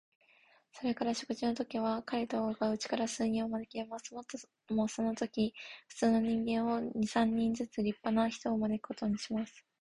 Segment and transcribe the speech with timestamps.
[0.73, 4.15] それから食事のときには、彼等のうちから数人招きます。
[4.15, 4.23] もっ
[4.67, 5.53] ともそのときには、
[5.89, 9.63] 普通の人間も、二三人ずつ立派な人を招くことにします。